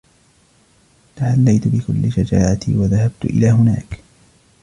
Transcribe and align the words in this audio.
تحليت 1.15 1.67
بكل 1.67 2.11
شجاعتي 2.11 2.77
و 2.77 2.85
ذهبت 2.85 3.25
إلى 3.25 3.49
هناك. 3.49 3.99